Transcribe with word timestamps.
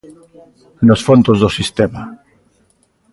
Nos 0.87 1.01
fondos 1.07 1.37
do 1.43 1.49
sistema. 1.57 2.01